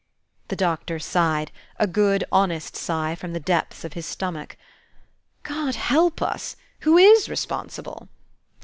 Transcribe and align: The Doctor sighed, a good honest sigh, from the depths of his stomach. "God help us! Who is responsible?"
The 0.47 0.55
Doctor 0.55 0.97
sighed, 0.97 1.51
a 1.77 1.85
good 1.85 2.23
honest 2.31 2.75
sigh, 2.75 3.13
from 3.13 3.33
the 3.33 3.39
depths 3.39 3.83
of 3.83 3.93
his 3.93 4.07
stomach. 4.07 4.57
"God 5.43 5.75
help 5.75 6.23
us! 6.23 6.55
Who 6.79 6.97
is 6.97 7.29
responsible?" 7.29 8.07